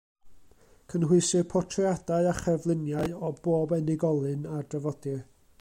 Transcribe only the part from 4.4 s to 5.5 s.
a drafodir.